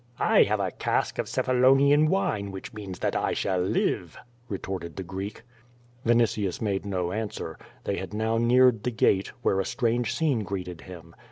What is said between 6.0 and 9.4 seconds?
Vinitius made no answer. They had now neared the gate,